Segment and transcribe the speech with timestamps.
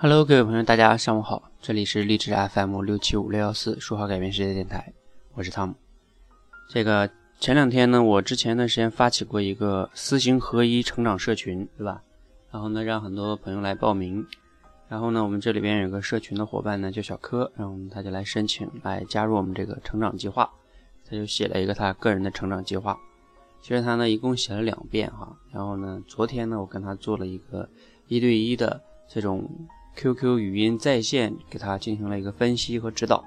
[0.00, 4.92] Hello，各位朋友，大家上午好，这里是励志 FM 六七五六幺四说好改变世界电台，
[5.34, 5.74] 我是汤姆。
[6.70, 7.10] 这个
[7.40, 12.00] 前两天呢，我之前段时间发起过一个思行合一成长社群，对吧？
[12.52, 14.24] 然后呢，让很多朋友来报名。
[14.88, 20.48] 然后呢，我们这里边有个社群的伙伴呢，叫小柯，然后他就来申请来加入我们这个成长计划。
[21.10, 22.96] 他就写了一个他个人的成长计划。
[23.60, 25.36] 其实他呢，一共写了两遍哈。
[25.50, 27.68] 然后呢，昨天呢，我跟他做了一个
[28.06, 29.44] 一对一的这种。
[30.00, 33.24] QQ 语音在线给他进行了一个分析和指导，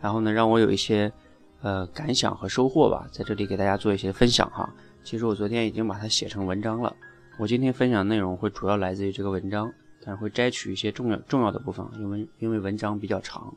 [0.00, 1.12] 然后呢，让我有一些
[1.60, 4.72] 呃感想和收获吧，在这里给大家做一些分享哈。
[5.04, 6.96] 其实我昨天已经把它写成文章了，
[7.38, 9.70] 我今天分享内容会主要来自于这个文章，
[10.02, 13.54] 但是会摘取一些重要重要的部分，因为因为文章比较长。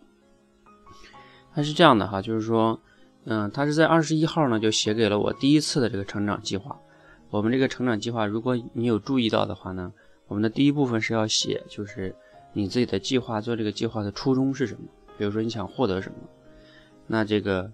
[1.55, 2.77] 它是这样的哈，就是说，
[3.23, 6.77] 嗯，他是在二十一号呢就写给了我第一次的这个成长计划。
[7.29, 9.93] 我们这个成长计划，如果你有注意到的话呢，
[10.27, 12.13] 我们的第一部分是要写，就是。
[12.53, 14.81] 你自己的计划做这个计划的初衷是什么？
[15.17, 16.17] 比如说你想获得什么？
[17.07, 17.71] 那这个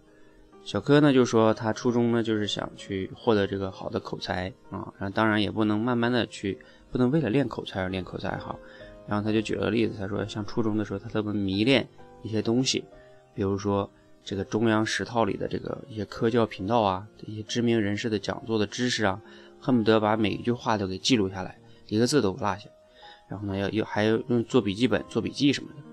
[0.64, 6.60] 小柯呢就说他初衷呢就是想去获得这个好的口才啊，然后当然也不能慢慢的去，
[6.92, 8.56] 不能为了练口才而练口才哈。
[9.08, 11.88] 然后他就举了个例子，他说像初中的时候他特别迷恋
[12.24, 12.84] 一些东西，
[13.34, 13.90] 比如说
[14.24, 19.22] 这个中央十套里的这个一些科教频道啊，一些知名人士的讲座的知识啊，
[19.62, 22.68] 恨不得把每一句话都给记录下来，一个字都不落下。
[23.28, 25.84] 然后呢，要要还要用做笔记本做笔记什么的，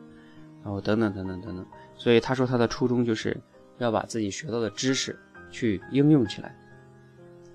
[0.63, 1.67] 然后等等等等等等。
[1.97, 3.37] 所以他说他的初衷就是
[3.79, 5.19] 要把自己学到的知识
[5.51, 6.57] 去应用起来。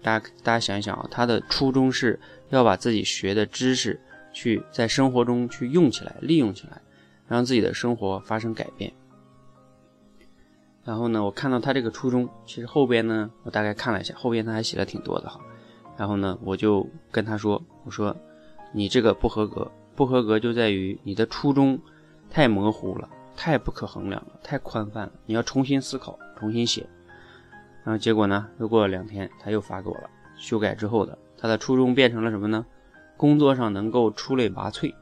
[0.01, 2.19] 大家大家想一想啊，他的初衷是
[2.49, 3.99] 要把自己学的知识
[4.33, 6.81] 去在生活中去用起来、利用起来，
[7.27, 8.91] 让自己的生活发生改变。
[10.83, 15.39] 然后呢，我看到他这个初衷，其实后边呢，我大概看了一下，后边他还写了挺多的哈。
[15.97, 18.13] 然后呢，我就跟他说，我说。
[18.71, 21.79] 你这个不合格，不合格就在于你的初衷
[22.29, 25.11] 太模糊了，太不可衡量了，太宽泛了。
[25.25, 26.85] 你要重新思考，重新写。
[27.83, 28.47] 然后结果呢？
[28.59, 32.65] 又过了两天，他又发给我了，修改之后的，他的初衷变成了什么呢？
[33.17, 34.93] 工作上能够出类拔萃。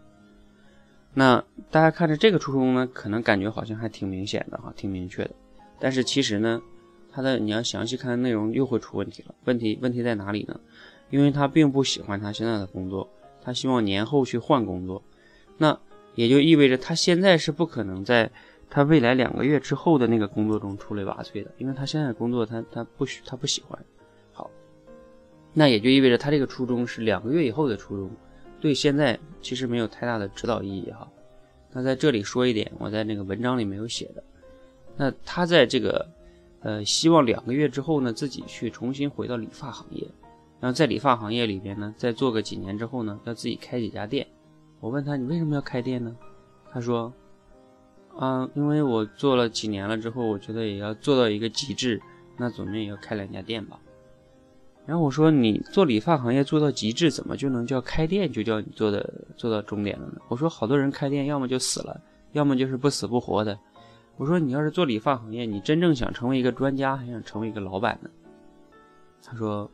[1.14, 5.32] 那大家看着这个初衷呢，可能感觉好像还挺明显的哈，挺明确的。
[5.80, 6.62] 但是其实呢，
[7.12, 9.36] 他的你要详细看内容又会出问题了。
[9.46, 10.60] 问题问题在哪里呢？
[11.10, 13.10] 因为他并不喜欢他现在的工作。
[13.48, 15.02] 他希望年后去换工作，
[15.58, 15.80] 那
[16.16, 18.30] 也就意味着他现在是不可能在
[18.70, 23.80] 他未来两个月之后的那个工作中出类拔萃的，因为他现在工作他他不喜他不喜欢。
[24.34, 24.52] 好，
[25.54, 28.12] 那也就意味着他这个初衷是两个月以后的初衷，
[28.60, 31.10] 对现在其实没有太大的指导意义哈。
[31.72, 34.22] 那在这里说一点，我在那个文章里没有写的，
[34.98, 36.06] 那他在这个
[36.60, 40.06] 呃希望两个月之后呢自己去重新回到理发行业。
[40.60, 44.26] 然后在理发行业里边呢，再做个几年之后呢，要自己开几家店。
[44.80, 46.16] 我问他你为什么要开店呢？
[46.72, 47.14] 他说，
[48.18, 52.02] 啊，因为我做了几年了之后，我觉得也要做到一个极致，
[52.38, 53.80] 那总归也要开两家店吧。
[54.86, 60.22] 然后我说你做理发行业做到极致，怎么就能叫开店就叫你做的做到终点了呢？
[60.28, 62.02] 我说好多人开店要么就死了，
[62.32, 63.58] 要么就是不死不活的。
[64.16, 68.10] 我说你要是做理发行业，你真正想成为一个专家，还想成为一个老板呢？
[69.24, 69.70] 他说。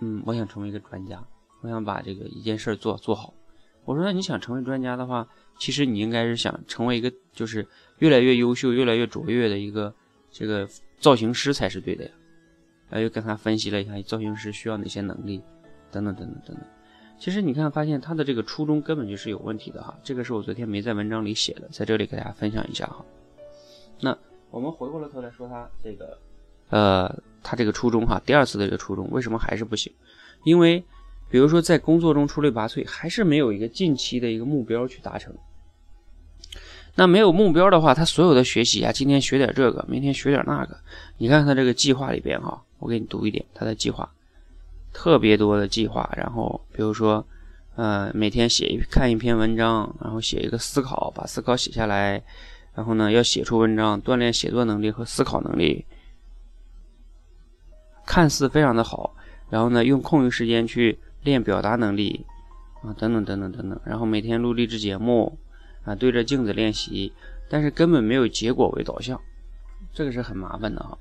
[0.00, 1.22] 嗯，我想成为一个专家，
[1.62, 3.32] 我想把这个一件事儿做做好。
[3.84, 5.28] 我说，那你想成为专家的话，
[5.58, 7.66] 其实你应该是想成为一个就是
[7.98, 9.94] 越来越优秀、越来越卓越的一个
[10.30, 10.66] 这个
[10.98, 12.10] 造型师才是对的呀。
[12.88, 15.42] 然后又跟他分析了一下造型师需要哪些能力，
[15.90, 16.64] 等等等等等等。
[17.18, 19.96] 其实你看，发现他的这个初衷根本就是有问题的哈。
[20.02, 23.04] 这个是我昨天没在文章里写的，在这里给大家分享一下哈。
[24.00, 24.16] 那
[24.50, 26.18] 我们回过了头来说他这个。
[26.70, 27.14] 呃，
[27.54, 29.92] 这个初衷哈，第二次的这个初衷为什么还是不行？
[30.44, 30.84] 因为，
[31.30, 35.34] 比如说在工作中出类拔萃，还是没有一个近期的一个目标去达成。
[36.96, 40.76] 那没有目标的话，他所有的学习啊，今天学点这个，明天学点那个。
[41.18, 44.08] 你看他这个计划里边哈，我给你读一点他的计划，
[44.92, 46.08] 特别多的计划。
[46.16, 47.26] 然后比如说，
[47.74, 52.22] 呃，每天写一看一篇文章，然后写一个思考，把思考写下来，
[52.74, 55.84] 然后呢要写出文章，锻炼写作能力和思考能力。
[58.06, 59.14] 看似非常的好，
[59.50, 62.24] 然后呢，用空余时间去练表达能力，
[62.82, 65.38] 啊，等等等等等等，然后每天录励志节目，
[65.84, 67.12] 啊，对着镜子练习，
[67.48, 69.20] 但是根本没有结果为导向，
[69.92, 70.98] 这个是很麻烦的哈。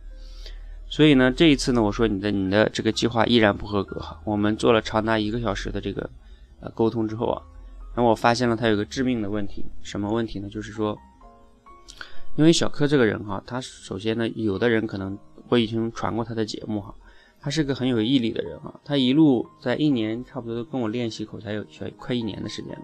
[0.88, 4.20] 所以呢，这一次呢，我说你的你的这个计划依然不合格哈。
[4.24, 6.10] 我们做了长达一个小时的这个
[6.62, 7.42] 呃沟通之后啊，
[7.96, 10.48] 然后我发现了他有个致命的问题，什么问题呢？
[10.48, 10.98] 就是说，
[12.36, 15.18] 因为小柯这个人哈，他首先呢，有的人可能。
[15.54, 16.96] 我已经传过他的节目哈，
[17.40, 22.82] 他是个很有毅力的人啊，他一路在一年差不多都跟我练习口才有小快一年的时间了。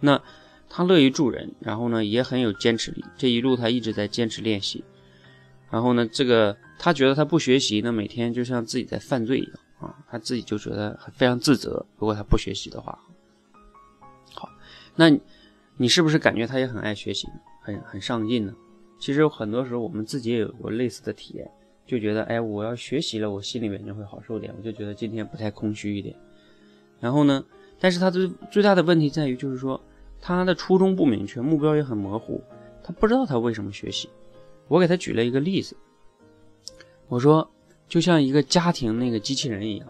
[0.00, 0.20] 那
[0.68, 3.04] 他乐于助人，然后呢也很有坚持力。
[3.16, 4.82] 这一路他一直在坚持练习。
[5.70, 11.86] 然后呢，这个他觉得他不学习，那每天就像自己在犯罪一样啊，他自己就觉得非常自责。
[11.98, 12.98] 如果他不学习的话，
[14.34, 14.48] 好，
[14.96, 15.08] 那
[15.76, 17.28] 你是不是感觉他也很爱学习，
[17.62, 18.52] 很很上进呢？
[18.98, 21.48] 其实有很多时候我们自己也有过类似的体验，
[21.88, 26.14] 就觉得哎，我要学习了，我心里面就会好受点，我就觉得今天不太空虚一点。
[27.00, 27.42] 然后呢，
[27.80, 29.80] 但是他的最大的问题在于，就是说
[30.20, 32.42] 他的初衷不明确，目标也很模糊，
[32.84, 34.08] 他不知道他为什么学习。
[34.68, 35.74] 我给他举了一个例子，
[37.08, 37.50] 我说
[37.88, 39.88] 就像一个家庭那个机器人一样，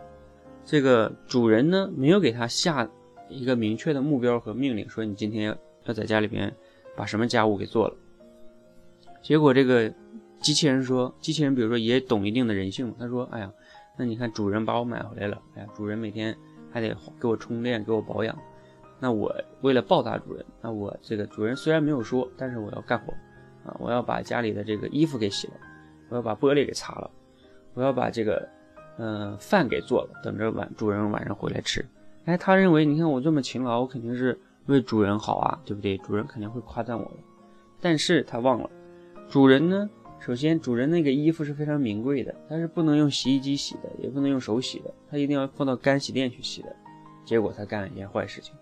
[0.65, 2.89] 这个主人呢没有给他下
[3.29, 6.55] 一个明确的目标和命令，说你今天要要在家里边
[6.95, 7.97] 把什么家务给做了。
[9.21, 9.93] 结果这个
[10.41, 13.53] 机器人说，机器人比如说也懂一定的人性，他说，哎呀，
[13.97, 16.37] 那你看主人把我买回来了，哎呀，主人每天
[16.71, 18.39] 还得给我充电，给我保养，
[19.01, 23.13] 那我为了报答主人，那我这个主人虽然没有说，但是我要干活。
[23.65, 23.77] 啊！
[23.81, 25.55] 我要把家里的这个衣服给洗了，
[26.09, 27.11] 我要把玻璃给擦了，
[27.75, 28.49] 我要把这个，
[28.99, 31.85] 嗯，饭给做了，等着晚主人晚上回来吃。
[32.25, 35.99] 哎，他认为，你看我这么勤劳，我肯定是为主人好啊，对不对？
[35.99, 37.17] 主人肯定会夸赞我的。
[37.81, 38.71] 但是他忘了，
[39.29, 46.77] 主人呢，首先主人那个衣服是非常名贵的，他是不能用洗衣机洗的，也不能用手洗的，他一定要放到干洗店去洗的。
[47.25, 48.55] 结果他干了一件坏事情。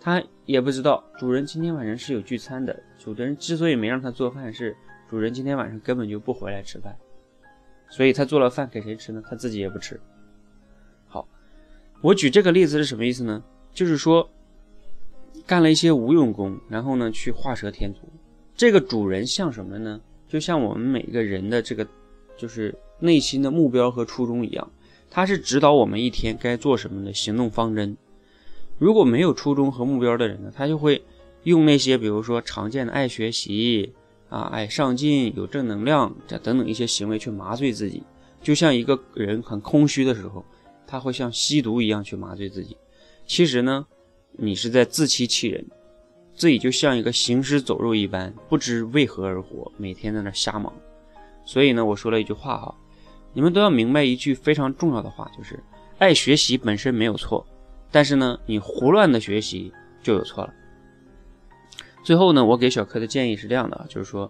[0.00, 2.76] 他也不知道主人今天晚上是有聚餐的。
[2.98, 4.76] 主人之所以没让他做饭，是
[5.08, 6.96] 主人今天晚上根本就不回来吃饭，
[7.88, 9.22] 所以他做了饭给谁吃呢？
[9.28, 10.00] 他自己也不吃。
[11.06, 11.28] 好，
[12.00, 13.42] 我举这个例子是什么意思呢？
[13.72, 14.28] 就是说，
[15.46, 18.00] 干了一些无用功，然后呢去画蛇添足。
[18.54, 20.00] 这个主人像什么呢？
[20.32, 21.86] 就像我们每个人的这个，
[22.38, 24.70] 就是内心的目标和初衷一样，
[25.10, 27.94] 它是指导我们一天该做什么的行动方针。
[28.78, 31.04] 如果没有初衷和目标的人呢，他就会
[31.42, 33.92] 用那些比如说常见的爱学习
[34.30, 38.02] 啊、爱上进、有正能量这等等一些行为去麻醉自己。
[38.40, 40.42] 就像一个人很空虚的时候，
[40.86, 42.74] 他会像吸毒一样去麻醉自己。
[43.26, 43.86] 其实呢，
[44.38, 45.62] 你是在自欺欺人，
[46.42, 50.72] 自己就像一个行尸走肉一般，不知为何而活，每天在那瞎忙。
[51.44, 52.74] 所以呢，我说了一句话哈，
[53.32, 55.62] 你们都要明白一句非常重要的话，就是
[55.98, 57.46] 爱学习本身没有错。
[57.92, 59.72] 但是呢，你胡乱的学习
[60.02, 60.52] 就有错了。
[62.02, 64.28] 最后呢，我给小柯的建议是这样的，就是说，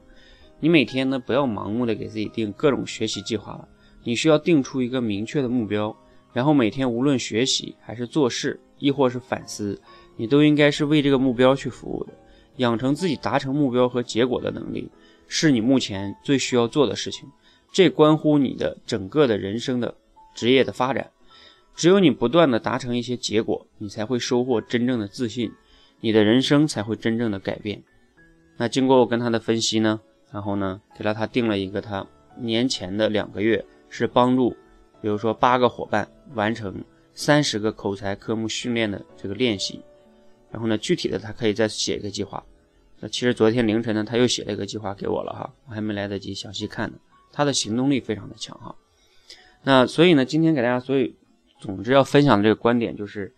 [0.61, 3.67] 你每天呢不要盲目的给自己定各种学习计划了，
[4.05, 5.97] 你需要定出一个明确的目标，
[6.35, 9.81] 然后每天无论学习还是做事，亦或是反思，
[10.23, 12.13] 你都应该是为这个目标去服务的。
[12.59, 14.89] 养成自己达成目标和结果的能力，
[15.27, 17.29] 是你目前最需要做的事情，
[17.73, 19.93] 这关乎你的整个的人生的
[20.33, 21.11] 职业的发展。
[21.75, 25.51] 只有你不断的达成一些结果，你才会收获真正的自信，
[25.99, 27.83] 你的人生才会真正的改变。
[28.57, 32.07] 那经过我跟他的分析呢，然后呢，给了他定了一个他
[32.39, 34.51] 年前的两个月是帮助，
[35.01, 36.73] 比如说八个伙伴完成
[37.13, 39.81] 三十个口才科目训练的这个练习。
[40.53, 42.45] 然后呢，具体的他可以再写一个计划。
[43.01, 46.99] 那其实昨天凌晨呢，他又写了一个计划给我了哈，我还没来得及详细看呢。
[47.33, 48.77] 他的行动力非常的强哈。
[49.65, 51.17] 那所以呢，今天给大家所以。
[51.61, 53.33] 总之要分享的这个观点就是，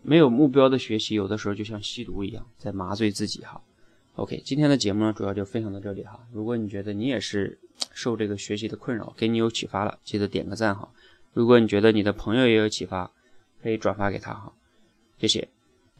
[0.00, 3.60] 没有目标的学习，有的时候就像吸毒一样，在麻醉自己哈。
[4.14, 6.20] OK，今天的节目呢，主要就分享到这里哈。
[6.30, 7.58] 如果你觉得你也是
[7.92, 10.88] 受这个学习的困扰，给你有启发了，记得点个赞哈。
[11.32, 13.10] 如果你觉得你的朋友也有启发，
[13.60, 14.52] 可以转发给他哈。
[15.18, 15.48] 谢谢。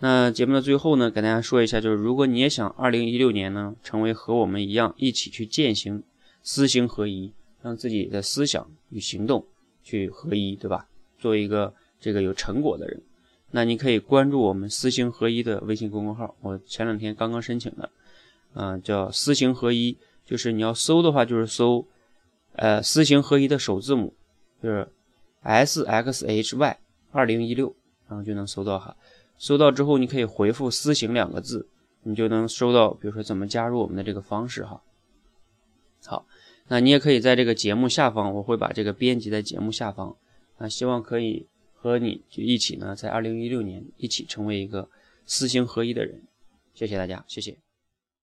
[0.05, 6.03] 那节目的最后呢，给大家说一下，就是如果你也想2016年呢，成为和我们一样一起去践行
[6.43, 7.33] 思行合一，
[7.63, 9.47] 让自己的思想与行动
[9.85, 10.89] 去合一，对吧？
[11.21, 13.01] 做一个这个有成果的人，
[13.53, 16.35] 那你可以关注我们“思行合一”的微信公众号。
[16.41, 17.89] 我前两天刚刚申请的，
[18.55, 21.87] 嗯，叫“思行合一”，就是你要搜的话，就是搜，
[22.55, 24.13] 呃，“思行合一”的首字母，
[24.61, 24.89] 就是
[25.43, 26.79] S X H Y
[27.13, 27.73] 二零一六，
[28.09, 28.97] 然后就能搜到哈。
[29.43, 31.67] 收到之后，你可以回复“私行”两个字，
[32.05, 34.85] 你就能收到，比如说怎么加入我们的这个方式哈。
[36.07, 36.25] 好，
[36.69, 40.17] 那你也可以在这个节目下方，我会把这个编辑在节目下方。
[40.59, 44.89] 那希望可以和你就一起呢，在二零一六年一起成为一个
[45.27, 46.23] 四行合一的人。
[46.73, 47.59] 谢谢大家，谢谢。